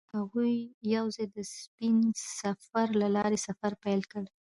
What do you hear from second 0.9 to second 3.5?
یوځای د سپین سفر له لارې